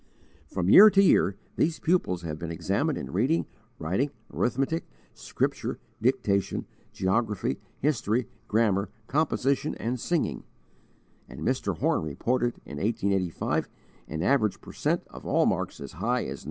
[0.47, 3.45] From year to year these pupils have been examined in reading,
[3.77, 10.43] writing, arithmetic, Scripture, dictation, geography, history, grammar, composition, and singing;
[11.29, 11.77] and Mr.
[11.77, 13.69] Horne reported in 1885
[14.07, 16.39] an average per cent of all marks as high as 91.